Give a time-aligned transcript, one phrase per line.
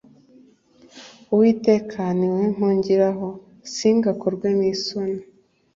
[1.33, 3.27] uwiteka ni wowe mpungiraho
[3.73, 5.21] singakorwe n’isoni